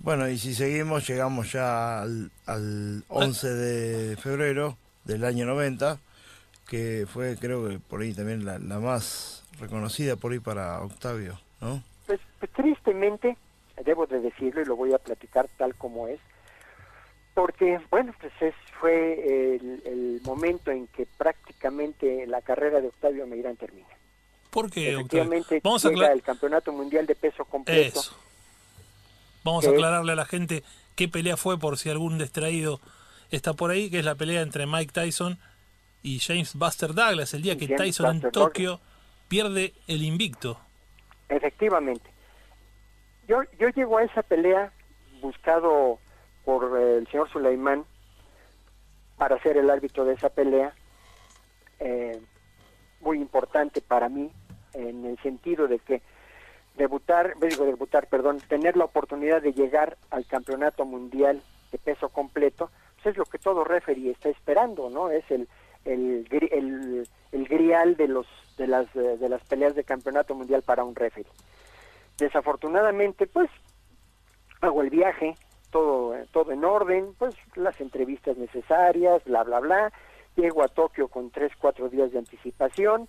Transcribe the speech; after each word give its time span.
Bueno, 0.00 0.28
y 0.28 0.38
si 0.38 0.54
seguimos, 0.54 1.06
llegamos 1.08 1.52
ya 1.52 2.02
al, 2.02 2.30
al 2.46 3.04
11 3.08 3.48
de 3.48 4.16
febrero 4.16 4.76
del 5.04 5.24
año 5.24 5.44
90, 5.46 5.98
que 6.68 7.06
fue 7.12 7.36
creo 7.36 7.68
que 7.68 7.78
por 7.78 8.00
ahí 8.00 8.14
también 8.14 8.44
la, 8.44 8.58
la 8.58 8.78
más 8.78 9.44
reconocida 9.58 10.16
por 10.16 10.32
ahí 10.32 10.38
para 10.38 10.80
Octavio, 10.82 11.40
¿no? 11.60 11.82
Pues, 12.06 12.20
pues 12.38 12.52
tristemente, 12.52 13.36
debo 13.84 14.06
de 14.06 14.20
decirlo 14.20 14.62
y 14.62 14.64
lo 14.64 14.76
voy 14.76 14.92
a 14.94 14.98
platicar 14.98 15.48
tal 15.56 15.74
como 15.74 16.06
es, 16.08 16.20
porque, 17.34 17.80
bueno, 17.90 18.14
pues 18.20 18.32
es, 18.40 18.54
fue 18.80 19.56
el, 19.56 19.82
el 19.84 20.20
momento 20.24 20.70
en 20.70 20.86
que 20.88 21.06
prácticamente 21.06 22.26
la 22.26 22.40
carrera 22.42 22.80
de 22.80 22.88
Octavio 22.88 23.26
Meirán 23.26 23.56
termina. 23.56 23.86
¿Por 24.50 24.70
qué, 24.70 24.96
Octavio? 24.96 25.00
Efectivamente, 25.00 25.60
Vamos 25.62 25.84
a 25.84 25.90
llega 25.90 26.12
el 26.12 26.22
Campeonato 26.22 26.72
Mundial 26.72 27.06
de 27.06 27.14
Peso 27.14 27.44
Completo. 27.44 28.00
Eso. 28.00 28.16
Vamos 29.48 29.66
a 29.66 29.70
aclararle 29.70 30.12
a 30.12 30.14
la 30.14 30.26
gente 30.26 30.62
qué 30.94 31.08
pelea 31.08 31.38
fue 31.38 31.58
por 31.58 31.78
si 31.78 31.88
algún 31.88 32.18
distraído 32.18 32.80
está 33.30 33.54
por 33.54 33.70
ahí, 33.70 33.90
que 33.90 34.00
es 34.00 34.04
la 34.04 34.14
pelea 34.14 34.42
entre 34.42 34.66
Mike 34.66 34.92
Tyson 34.92 35.38
y 36.02 36.18
James 36.18 36.54
Buster 36.54 36.92
Douglas, 36.92 37.32
el 37.32 37.40
día 37.40 37.56
que 37.56 37.66
James 37.66 37.80
Tyson 37.80 38.16
en 38.16 38.30
Tokio 38.30 38.78
pierde 39.26 39.72
el 39.86 40.02
invicto. 40.02 40.58
Efectivamente. 41.30 42.10
Yo, 43.26 43.38
yo 43.58 43.70
llego 43.70 43.96
a 43.96 44.04
esa 44.04 44.22
pelea 44.22 44.70
buscado 45.22 45.98
por 46.44 46.78
eh, 46.78 46.98
el 46.98 47.08
señor 47.08 47.30
Sulaimán 47.30 47.86
para 49.16 49.40
ser 49.42 49.56
el 49.56 49.70
árbitro 49.70 50.04
de 50.04 50.12
esa 50.12 50.28
pelea, 50.28 50.74
eh, 51.80 52.20
muy 53.00 53.16
importante 53.16 53.80
para 53.80 54.10
mí, 54.10 54.30
en 54.74 55.06
el 55.06 55.18
sentido 55.22 55.68
de 55.68 55.78
que 55.78 56.02
debutar, 56.78 57.34
digo 57.40 57.66
debutar, 57.66 58.08
perdón, 58.08 58.40
tener 58.48 58.76
la 58.76 58.84
oportunidad 58.84 59.42
de 59.42 59.52
llegar 59.52 59.98
al 60.10 60.24
campeonato 60.26 60.84
mundial 60.84 61.42
de 61.70 61.78
peso 61.78 62.08
completo, 62.08 62.70
pues 62.94 63.06
es 63.08 63.18
lo 63.18 63.26
que 63.26 63.38
todo 63.38 63.64
referee 63.64 64.10
está 64.10 64.30
esperando, 64.30 64.88
¿no? 64.88 65.10
Es 65.10 65.30
el 65.30 65.48
el, 65.84 66.26
el, 66.30 67.08
el 67.32 67.48
grial 67.48 67.96
de 67.96 68.08
los 68.08 68.26
de 68.56 68.66
las 68.66 68.92
de 68.94 69.28
las 69.28 69.42
peleas 69.44 69.74
de 69.74 69.84
campeonato 69.84 70.34
mundial 70.34 70.62
para 70.62 70.84
un 70.84 70.94
referee. 70.94 71.30
Desafortunadamente, 72.18 73.26
pues 73.26 73.50
hago 74.60 74.82
el 74.82 74.90
viaje, 74.90 75.34
todo 75.70 76.14
todo 76.32 76.52
en 76.52 76.64
orden, 76.64 77.14
pues 77.18 77.34
las 77.54 77.80
entrevistas 77.80 78.36
necesarias, 78.36 79.22
bla 79.24 79.44
bla 79.44 79.60
bla. 79.60 79.92
Llego 80.36 80.62
a 80.62 80.68
Tokio 80.68 81.08
con 81.08 81.30
tres 81.30 81.52
cuatro 81.58 81.88
días 81.88 82.12
de 82.12 82.18
anticipación 82.18 83.08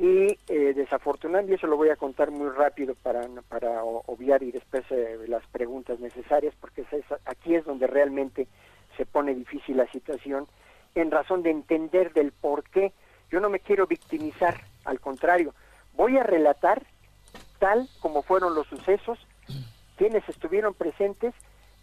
y 0.00 0.38
eh, 0.48 0.72
desafortunadamente, 0.74 1.56
eso 1.56 1.66
lo 1.66 1.76
voy 1.76 1.90
a 1.90 1.96
contar 1.96 2.30
muy 2.30 2.48
rápido 2.48 2.94
para, 2.94 3.20
para 3.50 3.84
obviar 3.84 4.42
y 4.42 4.50
después 4.50 4.82
eh, 4.88 5.18
las 5.28 5.46
preguntas 5.48 6.00
necesarias, 6.00 6.54
porque 6.58 6.86
aquí 7.26 7.54
es 7.54 7.66
donde 7.66 7.86
realmente 7.86 8.48
se 8.96 9.04
pone 9.04 9.34
difícil 9.34 9.76
la 9.76 9.86
situación, 9.92 10.46
en 10.94 11.10
razón 11.10 11.42
de 11.42 11.50
entender 11.50 12.14
del 12.14 12.32
por 12.32 12.64
qué. 12.64 12.94
Yo 13.30 13.40
no 13.40 13.50
me 13.50 13.60
quiero 13.60 13.86
victimizar, 13.86 14.62
al 14.86 15.00
contrario, 15.00 15.54
voy 15.94 16.16
a 16.16 16.22
relatar 16.22 16.82
tal 17.58 17.86
como 18.00 18.22
fueron 18.22 18.54
los 18.54 18.66
sucesos, 18.68 19.18
quienes 19.98 20.26
estuvieron 20.30 20.72
presentes 20.72 21.34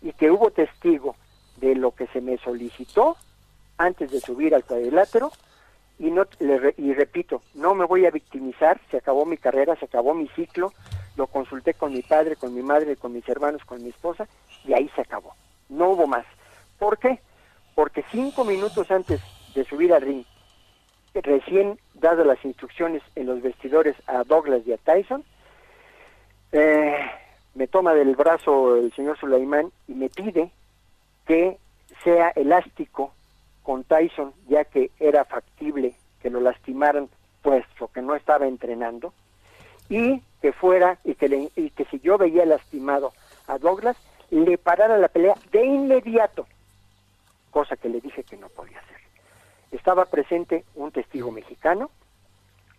y 0.01 0.11
que 0.13 0.31
hubo 0.31 0.49
testigo 0.49 1.15
de 1.57 1.75
lo 1.75 1.91
que 1.91 2.07
se 2.07 2.21
me 2.21 2.39
solicitó 2.39 3.15
antes 3.77 4.09
de 4.09 4.19
subir 4.21 4.55
al 4.55 4.63
cuadrilátero 4.63 5.31
y 5.99 6.11
no 6.11 6.25
le 6.39 6.73
y 6.77 6.93
repito, 6.93 7.41
no 7.55 7.73
me 7.73 7.85
voy 7.85 8.05
a 8.05 8.11
victimizar, 8.11 8.79
se 8.91 8.97
acabó 8.97 9.25
mi 9.25 9.37
carrera, 9.37 9.75
se 9.75 9.85
acabó 9.85 10.13
mi 10.13 10.27
ciclo, 10.29 10.71
lo 11.15 11.27
consulté 11.27 11.73
con 11.73 11.93
mi 11.93 12.01
padre, 12.01 12.35
con 12.35 12.53
mi 12.53 12.61
madre, 12.61 12.95
con 12.95 13.13
mis 13.13 13.27
hermanos, 13.27 13.63
con 13.65 13.83
mi 13.83 13.89
esposa 13.89 14.27
y 14.65 14.73
ahí 14.73 14.89
se 14.95 15.01
acabó. 15.01 15.33
No 15.69 15.89
hubo 15.89 16.07
más. 16.07 16.25
¿Por 16.77 16.99
qué? 16.99 17.19
Porque 17.73 18.03
cinco 18.11 18.43
minutos 18.43 18.91
antes 18.91 19.21
de 19.55 19.63
subir 19.65 19.93
al 19.93 20.01
ring, 20.01 20.23
recién 21.13 21.79
dadas 21.95 22.27
las 22.27 22.43
instrucciones 22.45 23.01
en 23.15 23.25
los 23.25 23.41
vestidores 23.41 23.95
a 24.05 24.23
Douglas 24.23 24.61
y 24.67 24.73
a 24.73 24.77
Tyson, 24.77 25.23
eh, 26.51 26.95
me 27.55 27.67
toma 27.67 27.93
del 27.93 28.15
brazo 28.15 28.75
el 28.75 28.93
señor 28.93 29.17
Sulaimán 29.17 29.71
y 29.87 29.93
me 29.93 30.09
pide 30.09 30.51
que 31.25 31.57
sea 32.03 32.29
elástico 32.29 33.13
con 33.67 33.83
Tyson, 33.83 34.31
ya 34.47 34.63
que 34.63 34.91
era 34.97 35.25
factible 35.25 35.93
que 36.21 36.29
lo 36.29 36.39
lastimaran, 36.39 37.09
puesto 37.41 37.89
que 37.89 38.01
no 38.01 38.15
estaba 38.15 38.47
entrenando, 38.47 39.13
y 39.89 40.21
que 40.41 40.53
fuera, 40.53 40.99
y 41.03 41.15
que, 41.15 41.85
si 41.91 41.99
yo 41.99 42.17
veía 42.17 42.45
lastimado 42.45 43.11
a 43.45 43.57
Douglas, 43.57 43.97
le 44.29 44.57
parara 44.57 44.97
la 44.97 45.09
pelea 45.09 45.35
de 45.51 45.65
inmediato, 45.65 46.47
cosa 47.51 47.75
que 47.75 47.89
le 47.89 47.99
dije 47.99 48.23
que 48.23 48.37
no 48.37 48.47
podía 48.47 48.79
hacer. 48.79 49.01
Estaba 49.73 50.05
presente 50.05 50.63
un 50.75 50.93
testigo 50.93 51.29
mexicano, 51.29 51.91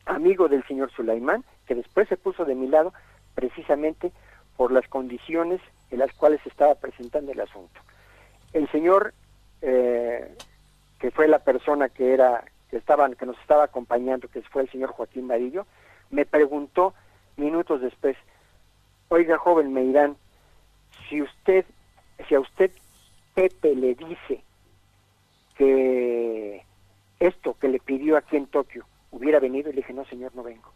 amigo 0.06 0.48
del 0.48 0.66
señor 0.66 0.90
Sulaimán, 0.90 1.44
que 1.66 1.74
después 1.74 2.08
se 2.08 2.16
puso 2.16 2.46
de 2.46 2.54
mi 2.54 2.66
lado 2.66 2.94
precisamente 3.34 4.10
por 4.56 4.72
las 4.72 4.88
condiciones 4.88 5.60
en 5.90 5.98
las 5.98 6.14
cuales 6.14 6.40
estaba 6.46 6.76
presentando 6.76 7.30
el 7.32 7.40
asunto. 7.42 7.78
El 8.54 8.70
señor, 8.70 9.12
eh, 9.60 10.34
que 10.98 11.10
fue 11.10 11.28
la 11.28 11.38
persona 11.38 11.88
que 11.88 12.12
era, 12.12 12.44
que 12.70 12.76
estaban, 12.76 13.14
que 13.14 13.26
nos 13.26 13.38
estaba 13.38 13.64
acompañando, 13.64 14.28
que 14.28 14.42
fue 14.42 14.62
el 14.62 14.70
señor 14.70 14.90
Joaquín 14.90 15.26
Marillo, 15.26 15.66
me 16.10 16.24
preguntó 16.24 16.94
minutos 17.36 17.80
después, 17.80 18.16
oiga 19.08 19.38
joven 19.38 19.72
Meirán, 19.72 20.16
si 21.08 21.22
usted, 21.22 21.64
si 22.28 22.34
a 22.34 22.40
usted 22.40 22.70
Pepe 23.34 23.74
le 23.74 23.94
dice 23.94 24.42
que 25.56 26.64
esto 27.20 27.56
que 27.60 27.68
le 27.68 27.78
pidió 27.78 28.16
aquí 28.16 28.36
en 28.36 28.46
Tokio 28.46 28.84
hubiera 29.10 29.38
venido, 29.40 29.70
y 29.70 29.72
le 29.72 29.80
dije, 29.80 29.92
no 29.92 30.04
señor, 30.04 30.34
no 30.34 30.42
vengo. 30.42 30.72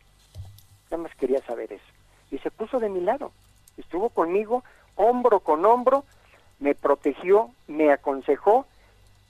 Nada 0.91 1.05
más 1.05 1.15
quería 1.16 1.41
saber 1.43 1.72
eso. 1.72 1.84
Y 2.31 2.38
se 2.38 2.50
puso 2.50 2.78
de 2.78 2.88
mi 2.88 3.00
lado, 3.00 3.32
estuvo 3.77 4.11
conmigo, 4.11 4.65
hombro 4.97 5.41
con 5.41 5.65
hombro, 5.65 6.05
me 6.61 6.75
protegió, 6.75 7.50
me 7.66 7.93
aconsejó, 7.93 8.66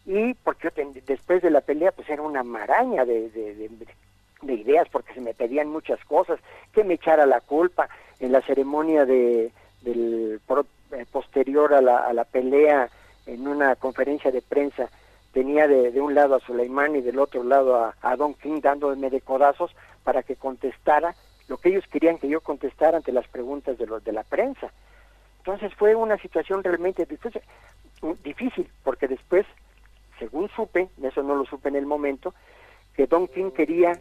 y 0.07 0.35
porque 0.35 0.71
después 1.07 1.43
de 1.43 1.51
la 1.51 1.61
pelea 1.61 1.93
pues 1.93 2.09
era 2.11 2.23
una 2.23 2.43
maraña 2.43 3.05
de, 3.05 3.31
de- 3.31 3.55
de- 3.55 3.87
de 4.43 4.55
ideas, 4.55 4.89
porque 4.91 5.15
se 5.15 5.21
me 5.21 5.35
pedían 5.35 5.69
muchas 5.69 6.05
cosas, 6.05 6.41
que 6.73 6.83
me 6.83 6.95
echara 6.95 7.27
la 7.27 7.41
culpa 7.41 7.89
en 8.19 8.33
la 8.33 8.41
ceremonia 8.41 9.05
de, 9.05 9.53
del 9.83 10.41
pro- 10.47 10.67
eh, 10.91 11.07
posterior 11.13 11.73
a 11.75 11.81
la, 11.81 11.99
a 11.99 12.13
la 12.13 12.25
pelea, 12.25 12.89
en 13.27 13.47
una 13.47 13.77
conferencia 13.77 14.33
de 14.33 14.43
prensa, 14.43 14.89
tenía 15.33 15.69
de, 15.69 15.93
de 15.93 16.01
un 16.01 16.17
lado 16.17 16.35
a 16.35 16.41
Suleimán 16.41 16.97
y 16.97 17.03
del 17.03 17.21
otro 17.21 17.45
lado 17.45 17.77
a, 17.77 17.95
a 18.03 18.17
Don 18.17 18.35
King 18.35 18.61
dándome 18.61 19.11
de 19.11 19.21
codazos 19.21 19.71
para 20.03 20.25
que 20.25 20.35
contestara 20.35 21.15
lo 21.47 21.57
que 21.59 21.69
ellos 21.69 21.85
querían 21.87 22.19
que 22.19 22.29
yo 22.29 22.41
contestara 22.41 22.97
ante 22.97 23.13
las 23.13 23.29
preguntas 23.29 23.79
de 23.79 23.87
los 23.87 24.03
de 24.03 24.11
la 24.13 24.25
prensa. 24.25 24.73
Entonces 25.39 25.73
fue 25.75 25.95
una 25.95 26.17
situación 26.19 26.65
realmente 26.65 27.07
difícil, 27.07 27.41
difícil 28.25 28.69
porque 28.83 29.07
después, 29.07 29.47
según 30.23 30.49
supe, 30.55 30.89
eso 31.03 31.23
no 31.25 31.35
lo 31.35 31.45
supe 31.47 31.69
en 31.69 31.75
el 31.77 31.85
momento, 31.87 32.33
que 32.95 33.07
Don 33.09 33.27
King 33.27 33.51
quería 33.51 33.99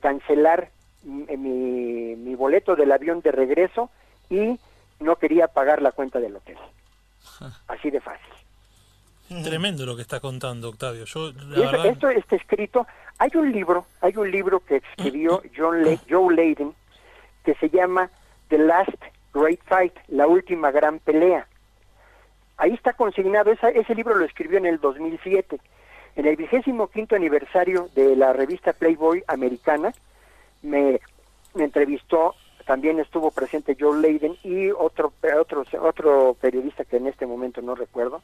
cancelar 0.00 0.70
mi, 1.02 1.36
mi, 1.36 2.16
mi 2.16 2.34
boleto 2.34 2.74
del 2.74 2.90
avión 2.90 3.20
de 3.20 3.32
regreso 3.32 3.90
y 4.30 4.58
no 5.00 5.16
quería 5.16 5.48
pagar 5.48 5.82
la 5.82 5.92
cuenta 5.92 6.20
del 6.20 6.36
hotel. 6.36 6.56
Así 7.68 7.90
de 7.90 8.00
fácil. 8.00 8.32
Tremendo 9.44 9.84
lo 9.84 9.94
que 9.94 10.00
está 10.02 10.20
contando, 10.20 10.70
Octavio. 10.70 11.04
Yo, 11.04 11.32
la 11.32 11.58
Y 11.58 11.62
eso- 11.62 11.70
verdad, 11.72 11.86
esto 11.86 12.08
está 12.08 12.36
escrito. 12.36 12.86
Hay 13.18 13.30
un 13.34 13.52
libro, 13.52 13.84
hay 14.00 14.16
un 14.16 14.30
libro 14.30 14.60
que 14.60 14.76
escribió 14.76 15.42
John 15.56 15.82
Le- 15.82 15.98
Joe 16.08 16.34
Layden 16.34 16.72
que 17.44 17.54
se 17.56 17.68
llama 17.68 18.10
The 18.48 18.56
Last 18.58 18.90
Great 19.34 19.60
Fight, 19.66 19.92
la 20.08 20.26
última 20.26 20.70
gran 20.70 20.98
pelea. 21.00 21.46
Ahí 22.58 22.74
está 22.74 22.92
consignado, 22.92 23.50
esa- 23.52 23.70
ese 23.70 23.94
libro 23.94 24.14
lo 24.16 24.24
escribió 24.24 24.58
en 24.58 24.66
el 24.66 24.78
2007. 24.80 25.58
En 26.16 26.26
el 26.26 26.36
vigésimo 26.36 26.88
quinto 26.88 27.14
aniversario 27.14 27.88
de 27.94 28.16
la 28.16 28.32
revista 28.32 28.72
Playboy 28.72 29.22
americana, 29.28 29.92
me, 30.62 31.00
me 31.54 31.64
entrevistó, 31.64 32.34
también 32.66 32.98
estuvo 32.98 33.30
presente 33.30 33.76
Joe 33.78 34.00
Layden 34.02 34.36
y 34.42 34.70
otro, 34.70 35.12
otro, 35.40 35.64
otro 35.80 36.36
periodista 36.40 36.84
que 36.84 36.96
en 36.96 37.06
este 37.06 37.24
momento 37.26 37.62
no 37.62 37.74
recuerdo, 37.76 38.20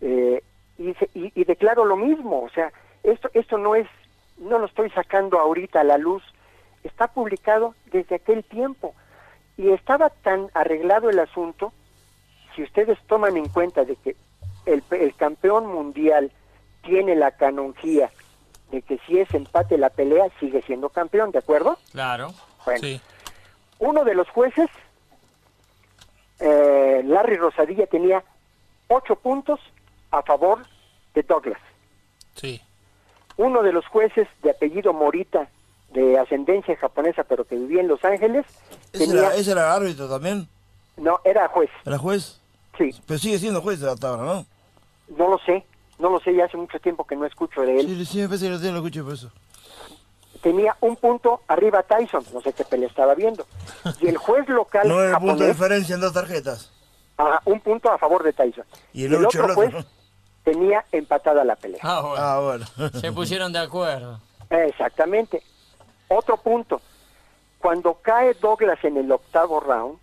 eh, 0.00 0.42
y, 0.78 0.90
y, 0.90 1.32
y 1.34 1.44
declaro 1.44 1.84
lo 1.84 1.96
mismo, 1.96 2.42
o 2.44 2.48
sea, 2.50 2.72
esto, 3.02 3.28
esto 3.34 3.58
no 3.58 3.74
es, 3.74 3.88
no 4.38 4.58
lo 4.60 4.66
estoy 4.66 4.88
sacando 4.90 5.38
ahorita 5.40 5.80
a 5.80 5.84
la 5.84 5.98
luz, 5.98 6.22
está 6.84 7.08
publicado 7.08 7.74
desde 7.92 8.14
aquel 8.14 8.44
tiempo 8.44 8.94
y 9.56 9.70
estaba 9.70 10.10
tan 10.10 10.48
arreglado 10.54 11.10
el 11.10 11.18
asunto, 11.18 11.72
si 12.58 12.64
ustedes 12.64 12.98
toman 13.06 13.36
en 13.36 13.48
cuenta 13.48 13.84
de 13.84 13.94
que 13.94 14.16
el, 14.66 14.82
el 14.90 15.14
campeón 15.14 15.66
mundial 15.68 16.32
tiene 16.82 17.14
la 17.14 17.30
canonjía 17.30 18.10
de 18.72 18.82
que 18.82 18.98
si 19.06 19.20
es 19.20 19.32
empate 19.32 19.78
la 19.78 19.90
pelea 19.90 20.24
sigue 20.40 20.60
siendo 20.62 20.88
campeón, 20.88 21.30
¿de 21.30 21.38
acuerdo? 21.38 21.78
Claro. 21.92 22.34
Bueno, 22.64 22.80
sí. 22.80 23.00
uno 23.78 24.04
de 24.04 24.14
los 24.14 24.28
jueces 24.30 24.68
eh, 26.40 27.02
Larry 27.04 27.36
Rosadilla 27.36 27.86
tenía 27.86 28.24
ocho 28.88 29.14
puntos 29.14 29.60
a 30.10 30.22
favor 30.22 30.66
de 31.14 31.22
Douglas. 31.22 31.60
Sí. 32.34 32.60
Uno 33.36 33.62
de 33.62 33.72
los 33.72 33.86
jueces 33.86 34.26
de 34.42 34.50
apellido 34.50 34.92
Morita, 34.92 35.48
de 35.92 36.18
ascendencia 36.18 36.76
japonesa, 36.76 37.22
pero 37.22 37.44
que 37.44 37.54
vivía 37.54 37.82
en 37.82 37.88
Los 37.88 38.04
Ángeles, 38.04 38.44
¿Ese, 38.92 39.06
tenía... 39.06 39.28
era, 39.28 39.34
ese 39.36 39.52
era 39.52 39.72
árbitro 39.72 40.08
también? 40.08 40.48
No, 40.96 41.20
era 41.24 41.46
juez, 41.46 41.70
¿Era 41.86 41.98
juez? 41.98 42.37
Sí. 42.78 42.90
Pero 43.06 43.18
sigue 43.18 43.38
siendo 43.38 43.60
juez 43.60 43.82
hasta 43.82 44.08
ahora, 44.08 44.22
¿no? 44.22 44.46
No 45.16 45.30
lo 45.30 45.38
sé, 45.38 45.64
no 45.98 46.10
lo 46.10 46.20
sé, 46.20 46.34
ya 46.34 46.44
hace 46.44 46.56
mucho 46.56 46.78
tiempo 46.78 47.04
que 47.04 47.16
no 47.16 47.26
escucho 47.26 47.62
de 47.62 47.80
él. 47.80 47.86
Sí, 47.86 48.06
sí, 48.06 48.18
me 48.18 48.28
parece 48.28 48.46
que 48.46 48.70
lo 48.70 48.76
escuché 48.76 49.02
por 49.02 49.14
eso. 49.14 49.30
Tenía 50.42 50.76
un 50.80 50.94
punto 50.96 51.40
arriba 51.48 51.82
Tyson, 51.82 52.24
no 52.32 52.40
sé 52.40 52.52
qué 52.52 52.64
pelea 52.64 52.88
estaba 52.88 53.14
viendo. 53.14 53.44
Y 54.00 54.06
el 54.06 54.16
juez 54.16 54.48
local 54.48 54.88
No 54.88 55.02
era 55.02 55.18
punto 55.18 55.42
de 55.42 55.48
diferencia 55.48 55.94
en 55.96 56.00
dos 56.00 56.12
tarjetas. 56.12 56.70
ajá, 57.16 57.42
un 57.44 57.60
punto 57.60 57.90
a 57.90 57.98
favor 57.98 58.22
de 58.22 58.32
Tyson. 58.32 58.64
Y 58.92 59.04
el 59.04 59.14
otro 59.16 59.42
otro, 59.44 59.54
juez 59.54 59.74
tenía 60.44 60.84
empatada 60.92 61.44
la 61.44 61.56
pelea. 61.56 61.80
Ah, 61.82 62.00
bueno. 62.00 62.16
Ah, 62.18 62.40
bueno. 62.40 62.90
Se 63.00 63.12
pusieron 63.12 63.52
de 63.52 63.58
acuerdo. 63.58 64.20
Exactamente. 64.48 65.42
Otro 66.08 66.36
punto. 66.36 66.80
Cuando 67.58 67.94
cae 67.94 68.34
Douglas 68.34 68.78
en 68.84 68.96
el 68.96 69.10
octavo 69.10 69.58
round, 69.60 69.98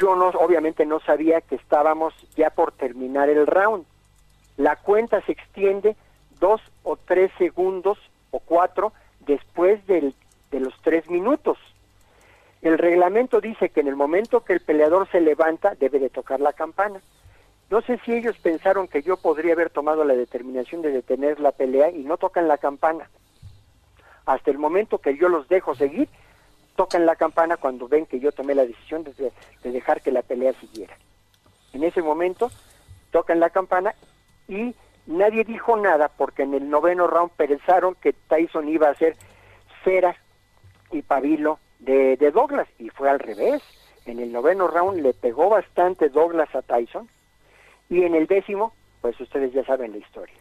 yo 0.00 0.16
no, 0.16 0.28
obviamente 0.28 0.86
no 0.86 1.00
sabía 1.00 1.40
que 1.40 1.56
estábamos 1.56 2.14
ya 2.36 2.50
por 2.50 2.72
terminar 2.72 3.28
el 3.28 3.46
round. 3.46 3.84
La 4.56 4.76
cuenta 4.76 5.20
se 5.22 5.32
extiende 5.32 5.96
dos 6.38 6.60
o 6.82 6.96
tres 6.96 7.30
segundos 7.38 7.98
o 8.30 8.40
cuatro 8.40 8.92
después 9.20 9.86
del- 9.86 10.14
de 10.50 10.60
los 10.60 10.74
tres 10.82 11.08
minutos. 11.10 11.58
El 12.62 12.78
reglamento 12.78 13.40
dice 13.40 13.70
que 13.70 13.80
en 13.80 13.88
el 13.88 13.96
momento 13.96 14.40
que 14.44 14.52
el 14.54 14.60
peleador 14.60 15.08
se 15.10 15.20
levanta 15.20 15.74
debe 15.78 15.98
de 15.98 16.10
tocar 16.10 16.40
la 16.40 16.52
campana. 16.52 17.00
No 17.70 17.80
sé 17.82 17.98
si 18.04 18.12
ellos 18.12 18.36
pensaron 18.38 18.88
que 18.88 19.02
yo 19.02 19.16
podría 19.16 19.52
haber 19.52 19.70
tomado 19.70 20.04
la 20.04 20.14
determinación 20.14 20.82
de 20.82 20.90
detener 20.90 21.40
la 21.40 21.52
pelea 21.52 21.90
y 21.90 22.04
no 22.04 22.16
tocan 22.16 22.48
la 22.48 22.58
campana. 22.58 23.08
Hasta 24.26 24.50
el 24.50 24.58
momento 24.58 24.98
que 24.98 25.16
yo 25.16 25.28
los 25.28 25.48
dejo 25.48 25.74
seguir, 25.74 26.08
tocan 26.76 27.06
la 27.06 27.16
campana 27.16 27.56
cuando 27.56 27.88
ven 27.88 28.06
que 28.06 28.20
yo 28.20 28.32
tomé 28.32 28.54
la 28.54 28.64
decisión 28.66 29.04
de, 29.04 29.32
de 29.62 29.70
dejar 29.72 30.00
que 30.02 30.12
la 30.12 30.22
pelea 30.22 30.52
siguiera. 30.60 30.96
En 31.72 31.84
ese 31.84 32.02
momento 32.02 32.50
tocan 33.10 33.40
la 33.40 33.50
campana 33.50 33.94
y 34.48 34.74
nadie 35.06 35.44
dijo 35.44 35.76
nada 35.76 36.08
porque 36.08 36.42
en 36.42 36.54
el 36.54 36.68
noveno 36.70 37.06
round 37.06 37.32
pensaron 37.32 37.94
que 37.96 38.12
Tyson 38.12 38.68
iba 38.68 38.88
a 38.88 38.94
ser 38.94 39.16
cera 39.84 40.16
y 40.92 41.02
pabilo 41.02 41.58
de, 41.78 42.16
de 42.16 42.30
Douglas 42.30 42.68
y 42.78 42.88
fue 42.90 43.08
al 43.10 43.18
revés. 43.18 43.62
En 44.06 44.18
el 44.18 44.32
noveno 44.32 44.66
round 44.66 45.00
le 45.02 45.12
pegó 45.12 45.48
bastante 45.50 46.08
Douglas 46.08 46.48
a 46.54 46.62
Tyson 46.62 47.08
y 47.88 48.02
en 48.02 48.14
el 48.14 48.26
décimo, 48.26 48.72
pues 49.00 49.18
ustedes 49.20 49.52
ya 49.52 49.64
saben 49.64 49.92
la 49.92 49.98
historia. 49.98 50.34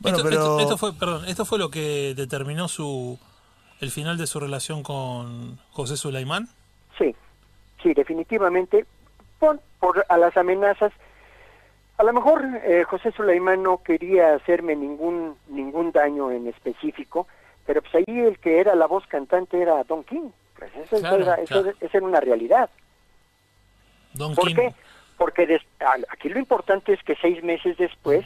Bueno, 0.00 0.18
esto, 0.18 0.28
pero... 0.28 0.40
esto- 0.42 0.60
esto 0.60 0.78
fue, 0.78 0.92
perdón, 0.94 1.24
esto 1.26 1.44
fue 1.44 1.58
lo 1.58 1.70
que 1.70 2.14
determinó 2.16 2.68
su 2.68 3.18
el 3.80 3.90
final 3.90 4.16
de 4.18 4.26
su 4.26 4.40
relación 4.40 4.82
con 4.82 5.58
José 5.70 5.96
Sulaimán. 5.96 6.48
Sí, 6.98 7.14
sí, 7.82 7.94
definitivamente, 7.94 8.86
por, 9.38 9.60
por 9.78 10.04
a 10.08 10.16
las 10.18 10.36
amenazas. 10.36 10.92
A 11.96 12.02
lo 12.04 12.12
mejor 12.12 12.44
eh, 12.64 12.84
José 12.84 13.10
Sulaimán 13.12 13.62
no 13.62 13.82
quería 13.82 14.34
hacerme 14.34 14.76
ningún 14.76 15.36
ningún 15.48 15.90
daño 15.92 16.30
en 16.30 16.46
específico, 16.46 17.26
pero 17.66 17.82
pues 17.82 17.94
ahí 17.96 18.18
el 18.20 18.38
que 18.38 18.60
era 18.60 18.74
la 18.74 18.86
voz 18.86 19.06
cantante 19.06 19.60
era 19.60 19.82
Don 19.84 20.04
King. 20.04 20.30
Pues 20.56 20.70
eso, 20.76 20.98
Claro, 20.98 21.22
era, 21.22 21.34
eso- 21.36 21.62
claro. 21.62 21.76
esa 21.80 21.98
era 21.98 22.06
una 22.06 22.20
realidad. 22.20 22.70
Don 24.14 24.34
¿Por 24.34 24.46
King. 24.48 24.54
qué? 24.56 24.74
Porque 25.16 25.46
des- 25.46 25.62
aquí 26.10 26.28
lo 26.28 26.38
importante 26.38 26.92
es 26.92 27.02
que 27.02 27.16
seis 27.16 27.42
meses 27.42 27.76
después, 27.76 28.24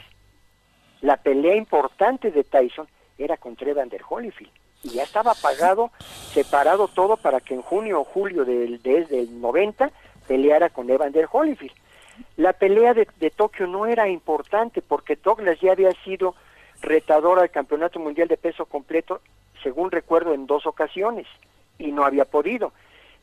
la 1.01 1.17
pelea 1.17 1.55
importante 1.55 2.31
de 2.31 2.43
Tyson 2.43 2.87
era 3.17 3.37
contra 3.37 3.69
Evander 3.69 4.01
Holyfield. 4.07 4.51
Y 4.83 4.89
ya 4.89 5.03
estaba 5.03 5.33
pagado, 5.33 5.91
separado 6.33 6.87
todo 6.87 7.17
para 7.17 7.39
que 7.39 7.53
en 7.53 7.61
junio 7.61 8.01
o 8.01 8.03
julio 8.03 8.45
del, 8.45 8.81
desde 8.81 9.21
el 9.21 9.39
90 9.41 9.91
peleara 10.27 10.69
con 10.69 10.89
Evander 10.89 11.27
Holyfield. 11.31 11.73
La 12.37 12.53
pelea 12.53 12.93
de, 12.93 13.07
de 13.19 13.29
Tokio 13.31 13.65
no 13.67 13.85
era 13.85 14.07
importante 14.09 14.81
porque 14.81 15.15
Douglas 15.15 15.59
ya 15.61 15.71
había 15.71 15.91
sido 16.03 16.35
retador 16.81 17.39
al 17.39 17.49
Campeonato 17.49 17.99
Mundial 17.99 18.27
de 18.27 18.37
Peso 18.37 18.65
Completo, 18.65 19.21
según 19.63 19.89
recuerdo, 19.91 20.33
en 20.33 20.45
dos 20.47 20.65
ocasiones 20.65 21.27
y 21.79 21.91
no 21.91 22.03
había 22.05 22.25
podido. 22.25 22.71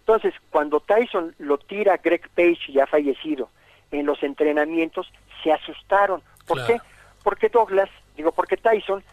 Entonces, 0.00 0.34
cuando 0.50 0.80
Tyson 0.80 1.34
lo 1.38 1.58
tira 1.58 1.94
a 1.94 1.96
Greg 1.98 2.28
Page, 2.34 2.72
ya 2.72 2.86
fallecido, 2.86 3.48
en 3.92 4.06
los 4.06 4.22
entrenamientos, 4.22 5.12
se 5.42 5.52
asustaron. 5.52 6.22
¿Por 6.46 6.56
Claro. 6.64 6.74
qué? 6.74 6.80
Porque 7.22 7.48
Douglas, 7.48 7.90
digo, 8.16 8.32
porque 8.32 8.56
Tyson 8.56 9.04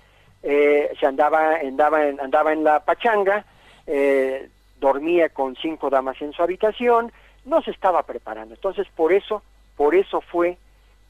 eh, 0.43 0.91
se 0.99 1.05
andaba, 1.05 1.55
andaba, 1.55 2.07
en, 2.07 2.19
andaba 2.19 2.53
en 2.53 2.63
la 2.63 2.79
pachanga, 2.83 3.45
eh, 3.85 4.49
dormía 4.79 5.29
con 5.29 5.55
cinco 5.55 5.89
damas 5.89 6.21
en 6.21 6.33
su 6.33 6.43
habitación, 6.43 7.11
no 7.45 7.61
se 7.61 7.71
estaba 7.71 8.03
preparando. 8.03 8.53
Entonces, 8.55 8.87
por 8.95 9.13
eso, 9.13 9.41
por 9.75 9.95
eso 9.95 10.21
fue 10.21 10.57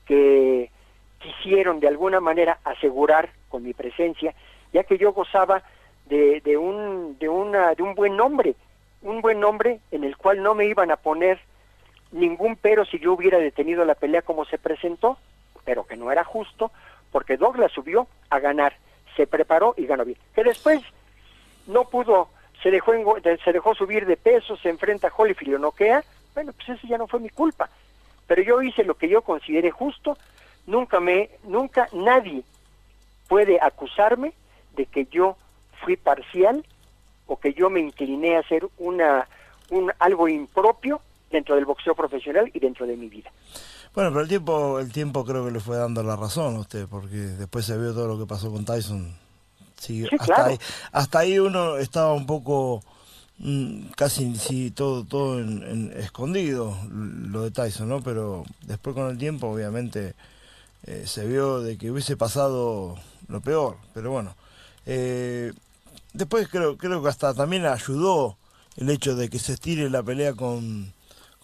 que 0.06 0.72
quisieron 1.20 1.80
de 1.80 1.88
alguna 1.88 2.20
manera 2.20 2.60
asegurar 2.64 3.30
con 3.50 3.64
mi 3.64 3.74
presencia, 3.74 4.34
ya 4.72 4.84
que 4.84 4.98
yo 4.98 5.14
gozaba 5.14 5.64
de, 6.06 6.42
de 6.42 6.58
un 6.58 7.18
de 7.20 7.28
una 7.28 7.74
de 7.74 7.84
un 7.84 7.96
buen 7.96 8.16
nombre, 8.16 8.56
un 9.02 9.22
buen 9.22 9.40
nombre 9.40 9.80
en 9.92 10.04
el 10.04 10.16
cual 10.16 10.42
no 10.42 10.56
me 10.56 10.66
iban 10.66 10.92
a 10.92 10.98
poner 10.98 11.40
ningún 12.12 12.56
pero 12.56 12.86
si 12.86 13.00
yo 13.00 13.14
hubiera 13.14 13.38
detenido 13.40 13.84
la 13.86 13.96
pelea 13.96 14.22
como 14.22 14.46
se 14.46 14.58
presentó, 14.58 15.18
pero 15.66 15.86
que 15.86 15.98
no 15.98 16.12
era 16.12 16.24
justo, 16.24 16.72
porque 17.12 17.38
Douglas 17.38 17.72
subió 17.72 18.08
a 18.30 18.40
ganar, 18.40 18.78
se 19.18 19.28
preparó 19.28 19.74
y 19.76 19.86
ganó 19.86 20.06
bien. 20.06 20.18
Que 20.34 20.44
después 20.46 20.82
no 21.66 21.84
pudo, 21.86 22.30
se 22.64 22.72
dejó 22.72 22.94
engo- 22.94 23.20
se 23.44 23.52
dejó 23.52 23.76
subir 23.76 24.06
de 24.06 24.16
peso, 24.16 24.56
se 24.58 24.70
enfrenta 24.70 25.08
a 25.10 25.14
Holyfield 25.16 25.50
y 25.50 25.52
lo 25.54 25.60
noquea, 25.60 26.04
bueno, 26.34 26.54
pues 26.54 26.70
eso 26.78 26.88
ya 26.88 26.98
no 26.98 27.08
fue 27.08 27.20
mi 27.20 27.30
culpa. 27.30 27.70
Pero 28.28 28.42
yo 28.44 28.62
hice 28.62 28.84
lo 28.84 28.96
que 28.96 29.10
yo 29.10 29.22
consideré 29.24 29.72
justo, 29.72 30.18
nunca 30.68 31.00
me, 31.00 31.32
nunca 31.44 31.90
nadie 31.92 32.44
puede 33.28 33.60
acusarme 33.60 34.34
de 34.76 34.86
que 34.86 35.06
yo 35.06 35.36
fui 35.84 35.98
parcial 35.98 36.64
o 37.26 37.40
que 37.40 37.54
yo 37.54 37.70
me 37.70 37.80
incliné 37.80 38.36
a 38.38 38.40
hacer 38.40 38.68
una, 38.78 39.28
un, 39.70 39.92
algo 40.00 40.28
impropio 40.28 41.02
dentro 41.32 41.56
del 41.56 41.66
boxeo 41.66 41.96
profesional 41.96 42.50
y 42.54 42.60
dentro 42.60 42.86
de 42.86 42.96
mi 42.96 43.10
vida. 43.10 43.32
Bueno, 43.98 44.12
pero 44.12 44.22
el 44.22 44.28
tiempo, 44.28 44.80
el 44.80 44.92
tiempo 44.92 45.26
creo 45.26 45.44
que 45.44 45.50
le 45.52 45.60
fue 45.60 45.76
dando 45.76 46.04
la 46.04 46.16
razón 46.16 46.56
a 46.56 46.60
usted, 46.60 46.86
porque 46.88 47.16
después 47.16 47.66
se 47.66 47.76
vio 47.80 47.96
todo 47.96 48.08
lo 48.08 48.20
que 48.20 48.28
pasó 48.28 48.52
con 48.52 48.64
Tyson. 48.64 49.12
Sí, 49.80 50.06
Sí, 50.08 50.18
hasta, 50.20 50.36
claro. 50.36 50.50
ahí, 50.52 50.60
hasta 50.92 51.18
ahí 51.18 51.40
uno 51.40 51.78
estaba 51.78 52.14
un 52.14 52.28
poco, 52.28 52.84
mm, 53.40 53.88
casi 53.96 54.36
sí, 54.36 54.70
todo, 54.70 55.04
todo 55.04 55.40
en, 55.40 55.64
en- 55.64 55.94
escondido, 55.98 56.78
lo 56.92 57.42
de 57.42 57.50
Tyson, 57.50 57.90
¿no? 57.90 58.02
Pero 58.04 58.44
después 58.68 58.96
con 58.96 59.10
el 59.10 59.18
tiempo, 59.18 59.48
obviamente, 59.48 60.14
eh, 60.84 61.06
se 61.08 61.26
vio 61.28 61.62
de 61.62 61.80
que 61.80 61.90
hubiese 61.90 62.16
pasado 62.18 62.98
lo 63.28 63.42
peor. 63.42 63.78
Pero 63.96 64.12
bueno, 64.12 64.36
eh, 64.86 65.54
después 66.14 66.50
creo, 66.50 66.78
creo 66.78 67.02
que 67.02 67.10
hasta 67.10 67.34
también 67.34 67.66
ayudó 67.66 68.38
el 68.76 68.92
hecho 68.92 69.16
de 69.16 69.28
que 69.32 69.40
se 69.40 69.54
estire 69.54 69.90
la 69.90 70.04
pelea 70.04 70.34
con, 70.36 70.94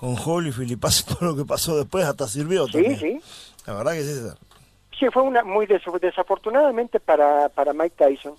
con 0.03 0.17
Holyfield 0.21 0.71
y 0.71 0.75
pase 0.75 1.05
todo 1.07 1.29
lo 1.31 1.35
que 1.37 1.45
pasó 1.45 1.77
después, 1.77 2.03
hasta 2.03 2.27
sirvió 2.27 2.65
Sí, 2.67 2.73
también. 2.73 2.99
sí. 2.99 3.21
La 3.65 3.73
verdad 3.75 3.93
que 3.93 3.99
es 3.99 4.07
esa. 4.07 4.35
Sí, 4.99 5.05
fue 5.13 5.23
una 5.23 5.43
muy 5.45 5.65
des- 5.65 5.81
desafortunadamente 6.01 6.99
para, 6.99 7.47
para 7.49 7.71
Mike 7.71 7.95
Tyson, 7.97 8.33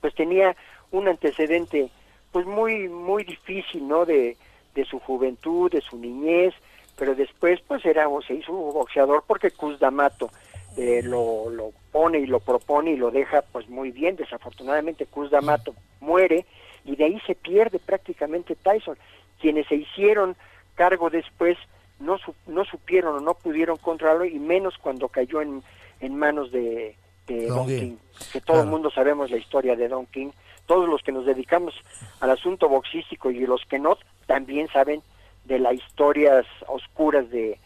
pues 0.00 0.14
tenía 0.14 0.56
un 0.90 1.06
antecedente 1.08 1.90
pues 2.32 2.46
muy 2.46 2.88
muy 2.88 3.24
difícil, 3.24 3.86
¿no? 3.86 4.06
De, 4.06 4.36
de 4.74 4.84
su 4.86 4.98
juventud, 5.00 5.70
de 5.70 5.82
su 5.82 5.98
niñez, 5.98 6.54
pero 6.96 7.14
después 7.14 7.60
pues 7.68 7.84
era 7.84 8.06
se 8.26 8.34
hizo 8.34 8.52
boxeador 8.52 9.24
porque 9.26 9.50
Cus 9.50 9.78
D'Amato 9.78 10.30
eh, 10.78 11.02
lo, 11.04 11.50
lo 11.50 11.72
pone 11.92 12.20
y 12.20 12.26
lo 12.26 12.40
propone 12.40 12.92
y 12.92 12.96
lo 12.96 13.10
deja 13.10 13.42
pues 13.52 13.68
muy 13.68 13.90
bien. 13.90 14.16
Desafortunadamente 14.16 15.04
Cus 15.06 15.30
D'Amato 15.30 15.74
muere 16.00 16.46
y 16.86 16.96
de 16.96 17.04
ahí 17.04 17.20
se 17.26 17.34
pierde 17.34 17.78
prácticamente 17.78 18.54
Tyson. 18.56 18.96
Quienes 19.40 19.66
se 19.68 19.74
hicieron 19.76 20.36
cargo 20.74 21.10
después 21.10 21.56
no, 21.98 22.18
su- 22.18 22.34
no 22.46 22.64
supieron 22.64 23.16
o 23.16 23.20
no 23.20 23.34
pudieron 23.34 23.76
controlarlo 23.76 24.24
y 24.24 24.38
menos 24.38 24.78
cuando 24.78 25.08
cayó 25.08 25.42
en, 25.42 25.62
en 26.00 26.16
manos 26.16 26.50
de, 26.52 26.96
de 27.26 27.46
Don 27.46 27.58
Don 27.58 27.66
King. 27.66 27.78
King, 27.80 27.96
que 28.32 28.40
todo 28.40 28.62
el 28.62 28.68
mundo 28.68 28.90
sabemos 28.90 29.30
la 29.30 29.36
historia 29.36 29.76
de 29.76 29.88
Don 29.88 30.06
King. 30.06 30.30
Todos 30.66 30.88
los 30.88 31.02
que 31.02 31.12
nos 31.12 31.26
dedicamos 31.26 31.74
al 32.20 32.30
asunto 32.30 32.68
boxístico 32.68 33.30
y 33.30 33.40
los 33.46 33.64
que 33.66 33.78
no, 33.78 33.96
también 34.26 34.68
saben 34.68 35.02
de 35.44 35.58
las 35.58 35.74
historias 35.74 36.46
oscuras 36.68 37.28
de, 37.30 37.58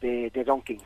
de, 0.00 0.30
de 0.30 0.44
Don 0.44 0.62
King. 0.62 0.78